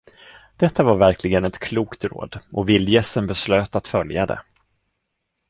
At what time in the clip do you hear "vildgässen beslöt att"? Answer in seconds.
2.69-3.87